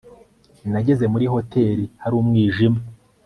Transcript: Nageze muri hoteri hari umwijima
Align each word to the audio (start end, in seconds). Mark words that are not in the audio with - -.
Nageze 0.71 1.05
muri 1.13 1.25
hoteri 1.33 1.83
hari 2.03 2.15
umwijima 2.21 2.79